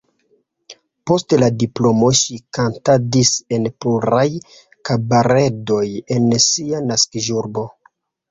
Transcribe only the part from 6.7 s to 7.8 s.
naskiĝurbo.